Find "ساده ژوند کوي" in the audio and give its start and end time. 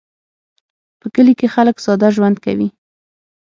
1.85-2.67